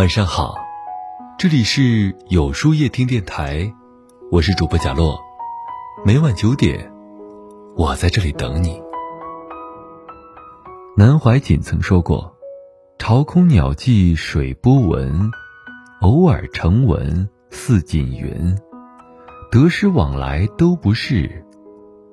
[0.00, 0.54] 晚上好，
[1.36, 3.70] 这里是有书夜听电台，
[4.30, 5.20] 我是主播贾洛，
[6.06, 6.90] 每晚九点，
[7.76, 8.80] 我在这里等你。
[10.96, 12.34] 南怀瑾曾说过
[12.98, 15.30] ：“朝空鸟迹水波纹，
[16.00, 18.56] 偶尔成文似锦云。
[19.50, 21.44] 得失往来都不是，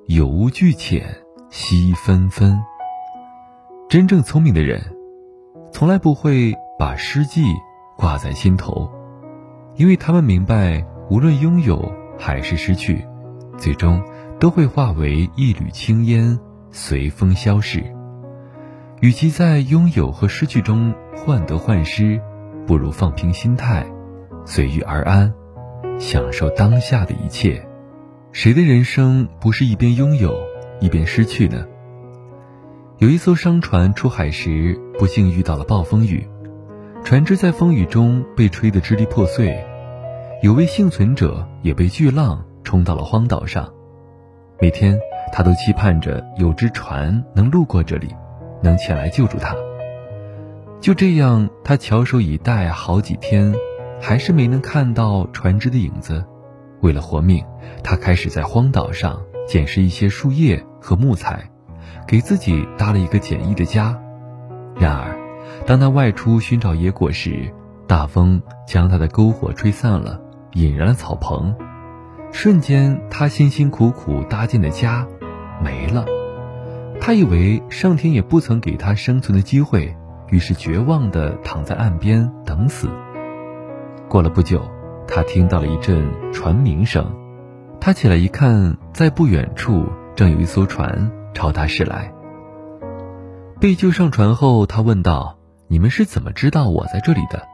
[0.08, 2.60] 有无俱浅惜纷纷。”
[3.88, 4.94] 真正聪明的人，
[5.72, 7.42] 从来不会把失计
[7.98, 8.88] 挂在心头，
[9.74, 13.04] 因为他们明白，无论拥有还是失去，
[13.58, 14.00] 最终
[14.38, 16.38] 都会化为一缕青烟，
[16.70, 17.82] 随风消逝。
[19.00, 22.20] 与其在拥有和失去中患得患失，
[22.68, 23.84] 不如放平心态，
[24.44, 25.34] 随遇而安，
[25.98, 27.66] 享受当下的一切。
[28.30, 30.38] 谁的人生不是一边拥有
[30.78, 31.66] 一边失去呢？
[32.98, 36.28] 有一艘商船出海时，不幸遇到了暴风雨，
[37.04, 39.64] 船只在风雨中被吹得支离破碎，
[40.42, 43.72] 有位幸存者也被巨浪冲到了荒岛上。
[44.60, 44.98] 每天，
[45.32, 48.14] 他都期盼着有只船能路过这里，
[48.62, 49.54] 能前来救助他。
[50.80, 53.54] 就这样，他翘首以待好几天，
[54.00, 56.24] 还是没能看到船只的影子。
[56.82, 57.44] 为了活命，
[57.82, 61.50] 他开始在荒岛上捡拾一些树叶和木材。
[62.06, 64.00] 给自己搭了一个简易的家，
[64.78, 65.17] 然而，
[65.66, 67.52] 当他外出寻找野果时，
[67.86, 70.20] 大风将他的篝火吹散了，
[70.52, 71.54] 引燃了草棚，
[72.32, 75.06] 瞬间，他辛辛苦苦搭建的家
[75.62, 76.04] 没了。
[77.00, 79.96] 他以为上天也不曾给他生存的机会，
[80.28, 82.88] 于是绝望地躺在岸边等死。
[84.08, 84.62] 过了不久，
[85.06, 87.14] 他听到了一阵船鸣声，
[87.80, 89.86] 他起来一看，在不远处
[90.16, 91.10] 正有一艘船。
[91.34, 92.12] 朝他驶来。
[93.60, 95.37] 被救上船后，他问道
[95.68, 97.46] ：“你们是怎么知道我在这里的？”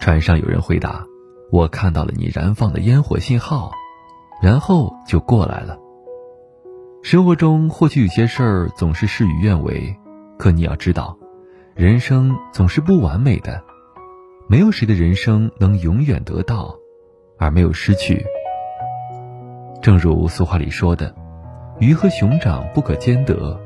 [0.00, 1.04] 船上有人回答
[1.52, 3.70] ：“我看到了你燃放的烟火信号，
[4.42, 5.78] 然后就过来了。”
[7.02, 9.94] 生活中或许有些事儿总是事与愿违，
[10.38, 11.16] 可你要知道，
[11.74, 13.62] 人生总是不完美的，
[14.48, 16.74] 没有谁的人生能永远得到，
[17.38, 18.24] 而没有失去。
[19.82, 21.14] 正如俗话里说的。
[21.80, 23.60] 鱼和熊掌不可兼得，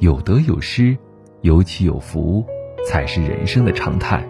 [0.00, 0.94] 有得有失，
[1.40, 2.46] 有起有伏，
[2.86, 4.26] 才是人生的常态。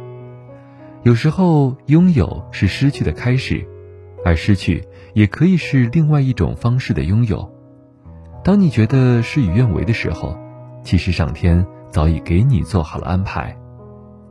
[1.03, 3.67] 有时候，拥有是失去的开始，
[4.25, 7.53] 而失去也可以是另外一种方式的拥有。
[8.45, 10.37] 当你觉得事与愿违的时候，
[10.83, 13.57] 其实上天早已给你做好了安排。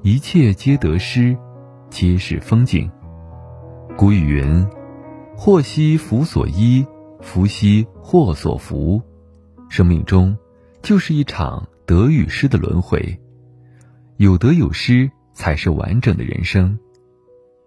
[0.01, 1.37] 一切皆得失，
[1.89, 2.89] 皆是风景。
[3.97, 4.67] 古语云
[5.35, 6.85] ：“祸兮福所依。”
[7.19, 9.01] 福兮祸所伏，
[9.69, 10.37] 生命中
[10.83, 13.19] 就是一场得与失的轮回，
[14.17, 16.77] 有得有失才是完整的人生。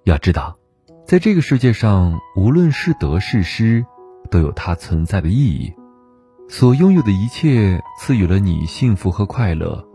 [0.04, 0.58] 要知道，
[1.06, 3.84] 在这个世界上，无论是得是失，
[4.30, 5.72] 都有它存在的意义。
[6.48, 9.86] 所拥有的一切赐予了你幸福和快乐，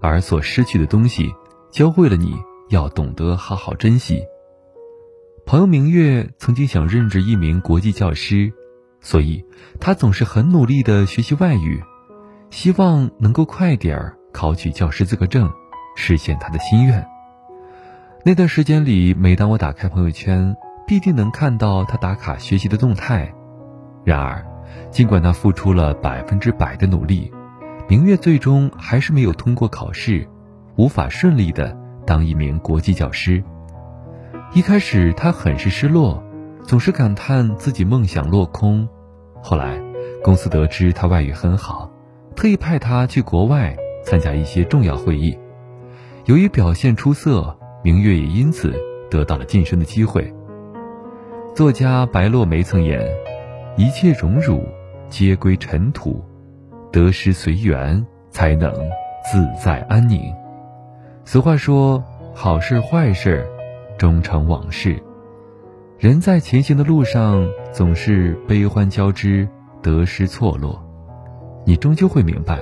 [0.00, 1.34] 而所失去的东西，
[1.70, 2.34] 教会了你
[2.70, 4.22] 要懂得好好珍惜。
[5.44, 8.52] 朋友明月曾经想任职一名国际教师。
[9.02, 9.42] 所以，
[9.80, 11.82] 他总是很努力的学习外语，
[12.50, 15.50] 希望能够快点儿考取教师资格证，
[16.00, 17.06] 实现他的心愿。
[18.24, 20.56] 那段时间里，每当我打开朋友圈，
[20.86, 23.32] 必定能看到他打卡学习的动态。
[24.02, 24.44] 然而，
[24.90, 27.30] 尽管他付出了百分之百的努力，
[27.86, 30.26] 明月最终还是没有通过考试，
[30.76, 33.44] 无法顺利的当一名国际教师。
[34.54, 36.22] 一开始，他很是失落。
[36.62, 38.88] 总是感叹自己梦想落空。
[39.42, 39.80] 后来，
[40.22, 41.90] 公司得知他外语很好，
[42.36, 43.74] 特意派他去国外
[44.04, 45.36] 参加一些重要会议。
[46.30, 48.72] 由于表现出色，明月也因此
[49.10, 50.32] 得到了晋升的机会。
[51.56, 53.04] 作家白落梅曾言
[53.76, 54.64] ：“一切荣辱
[55.08, 56.24] 皆归尘土，
[56.92, 58.72] 得失随缘，才能
[59.28, 60.32] 自在安宁。”
[61.26, 62.00] 俗话说
[62.32, 63.44] ：“好事坏事，
[63.98, 65.02] 终成往事。”
[65.98, 69.48] 人在前行的路上，总是悲欢交织，
[69.82, 70.80] 得失错落。
[71.64, 72.60] 你终究会明白，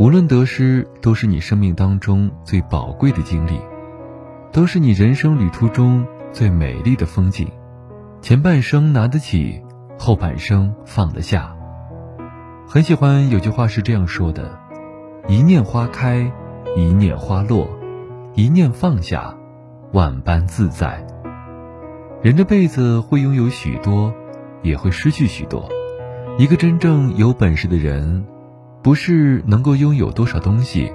[0.00, 3.60] 无论得失，都是你生命当中最宝贵的经历，
[4.50, 7.46] 都是你人生旅途中最美丽的风景。
[8.22, 9.60] 前半生拿得起，
[9.98, 11.54] 后半生放得下。
[12.66, 14.58] 很喜欢有句话是这样说的
[15.28, 16.32] ：“一念花开，
[16.74, 17.68] 一念花落，
[18.34, 19.36] 一念放下，
[19.92, 21.06] 万般自在。”
[22.24, 24.14] 人这辈子会拥有许多，
[24.62, 25.68] 也会失去许多。
[26.38, 28.24] 一个真正有本事的人，
[28.82, 30.90] 不是能够拥有多少东西，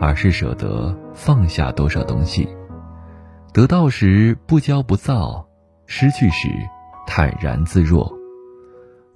[0.00, 2.48] 而是舍得放下多少东西。
[3.52, 5.46] 得到时不骄不躁，
[5.86, 6.48] 失去时
[7.06, 8.12] 坦然自若。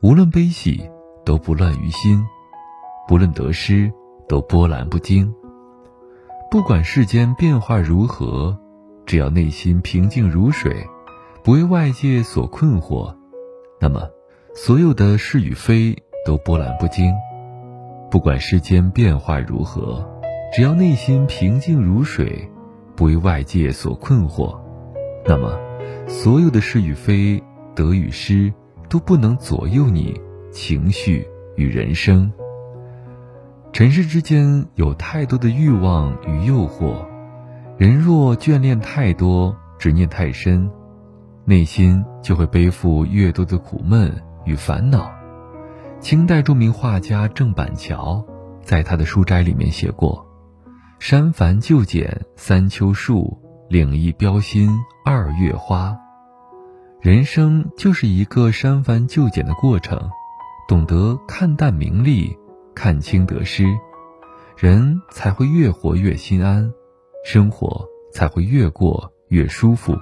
[0.00, 0.88] 无论悲喜，
[1.24, 2.20] 都不乱于心；
[3.08, 3.92] 不论得失，
[4.28, 5.32] 都波澜不惊。
[6.50, 8.56] 不管世间变化如何，
[9.06, 10.86] 只要内心平静如水，
[11.44, 13.14] 不为外界所困惑，
[13.80, 14.08] 那么
[14.54, 17.12] 所有的是与非都波澜不惊。
[18.10, 20.02] 不管世间变化如何，
[20.54, 22.50] 只要内心平静如水，
[22.96, 24.58] 不为外界所困惑，
[25.26, 25.58] 那么
[26.06, 27.42] 所有的是与非、
[27.74, 28.52] 得与失
[28.88, 30.18] 都不能左右你
[30.50, 31.26] 情绪
[31.56, 32.32] 与人生。
[33.74, 37.04] 尘世之间有太多的欲望与诱惑，
[37.76, 40.70] 人若眷恋太多、执念太深，
[41.44, 44.10] 内心就会背负越多的苦闷
[44.46, 45.17] 与烦恼。
[46.00, 48.24] 清代著名画家郑板桥
[48.62, 50.26] 在他的书斋里面写过
[50.98, 53.36] ：“删繁就简三秋树，
[53.68, 54.70] 领意标新
[55.04, 55.96] 二月花。”
[57.00, 60.10] 人生就是一个删繁就简的过程，
[60.68, 62.36] 懂得看淡名利。
[62.74, 63.64] 看清得失，
[64.56, 66.72] 人才会越活越心安，
[67.24, 69.96] 生活才会越过越舒服。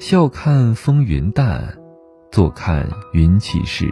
[0.00, 1.78] 笑看风云淡，
[2.32, 3.86] 坐看云起时。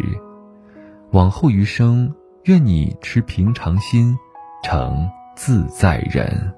[1.12, 2.14] 往后余生，
[2.44, 4.14] 愿你持平常心，
[4.62, 6.54] 成自在人。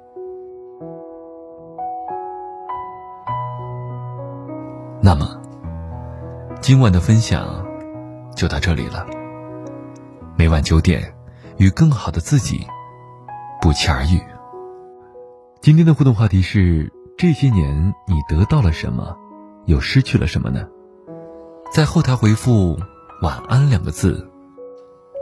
[5.00, 5.41] 那么，
[6.61, 7.64] 今晚的分享
[8.35, 9.06] 就到这里了。
[10.37, 11.14] 每晚九点，
[11.56, 12.67] 与更好的自己
[13.62, 14.20] 不期而遇。
[15.61, 19.17] 今天的互动话题是：这些年你得到了什么，
[19.67, 20.67] 又失去了什么呢？
[21.73, 22.76] 在后台回复
[23.23, 24.29] “晚安”两个字，